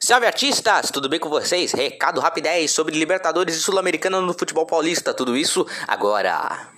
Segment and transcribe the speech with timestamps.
[0.00, 1.72] Salve artistas, tudo bem com vocês?
[1.72, 6.68] Recado rapidez sobre Libertadores e Sul-Americana no futebol paulista, tudo isso agora.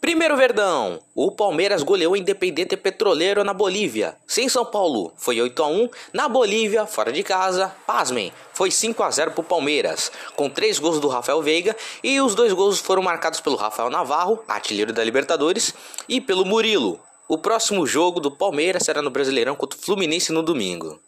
[0.00, 4.16] Primeiro Verdão, o Palmeiras goleou o Independente Petroleiro na Bolívia.
[4.26, 7.70] Sem São Paulo, foi 8 a 1 na Bolívia, fora de casa.
[7.86, 12.22] Pasmem, foi 5 a 0 para o Palmeiras, com três gols do Rafael Veiga e
[12.22, 15.74] os dois gols foram marcados pelo Rafael Navarro, artilheiro da Libertadores,
[16.08, 16.98] e pelo Murilo.
[17.28, 20.98] O próximo jogo do Palmeiras será no Brasileirão contra o Fluminense no domingo.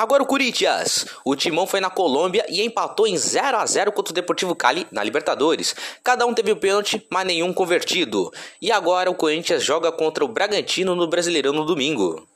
[0.00, 1.04] Agora o Corinthians.
[1.22, 4.86] O Timão foi na Colômbia e empatou em 0 a 0 contra o Deportivo Cali
[4.90, 5.76] na Libertadores.
[6.02, 8.32] Cada um teve o um pênalti, mas nenhum convertido.
[8.62, 12.26] E agora o Corinthians joga contra o Bragantino no Brasileirão no domingo.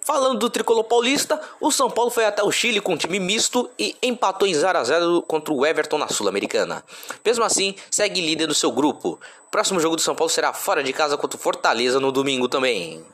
[0.00, 3.68] Falando do tricolor paulista, o São Paulo foi até o Chile com um time misto
[3.78, 6.82] e empatou em 0 a 0 contra o Everton na Sul-Americana.
[7.22, 9.20] Mesmo assim, segue líder do seu grupo.
[9.50, 13.04] Próximo jogo do São Paulo será fora de casa contra o Fortaleza no domingo também.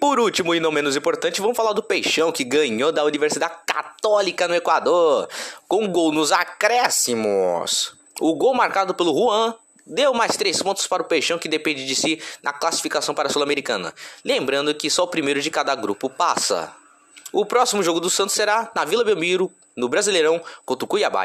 [0.00, 4.48] Por último, e não menos importante, vamos falar do Peixão que ganhou da Universidade Católica
[4.48, 5.28] no Equador,
[5.68, 7.94] com gol nos acréscimos.
[8.18, 9.54] O gol marcado pelo Juan
[9.86, 13.30] deu mais três pontos para o Peixão que depende de si na classificação para a
[13.30, 13.92] Sul-Americana.
[14.24, 16.74] Lembrando que só o primeiro de cada grupo passa.
[17.30, 21.24] O próximo jogo do Santos será na Vila Belmiro, no Brasileirão, contra o Cuiabá.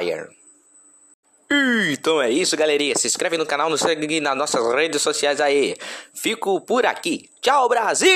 [1.91, 2.95] Então é isso, galerinha.
[2.95, 5.75] Se inscreve no canal, nos segue nas nossas redes sociais aí.
[6.13, 7.29] Fico por aqui.
[7.41, 8.09] Tchau, Brasil!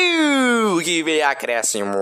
[0.84, 1.94] Que vem acréscimo!